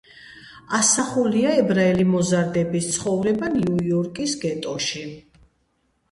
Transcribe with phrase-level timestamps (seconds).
[0.75, 5.05] ასახულია ებრაელი მოზარდების ცხოვრება ნიუ-იორკის გეტოში.